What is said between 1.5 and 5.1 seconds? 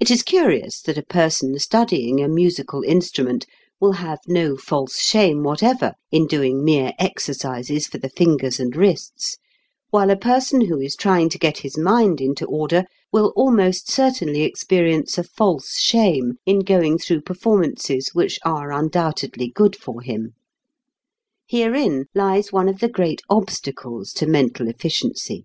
studying a musical instrument will have no false